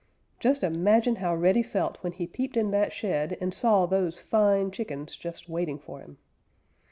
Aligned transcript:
Just 0.39 0.63
imagine 0.63 1.17
how 1.17 1.35
Reddy 1.35 1.61
felt 1.61 1.99
when 2.01 2.13
he 2.13 2.25
peeped 2.25 2.57
in 2.57 2.71
that 2.71 2.91
shed 2.91 3.37
and 3.39 3.53
saw 3.53 3.85
those 3.85 4.19
fine 4.19 4.71
chickens 4.71 5.15
just 5.15 5.47
waiting 5.47 5.77
for 5.77 5.99
him. 5.99 6.17